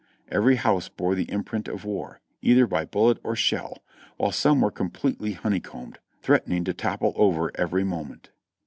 Every 0.29 0.55
house 0.55 0.89
bore 0.89 1.13
the 1.13 1.31
imprint 1.31 1.67
of 1.67 1.85
war, 1.85 2.21
either 2.41 2.65
by 2.65 2.85
bullet 2.85 3.19
or 3.23 3.35
shell, 3.35 3.83
while 4.17 4.31
some 4.31 4.61
were 4.61 4.71
completely 4.71 5.33
honeycombed, 5.33 5.99
threatening 6.23 6.63
to 6.63 6.73
topple 6.73 7.13
over 7.15 7.51
every 7.53 7.83
moment. 7.83 8.31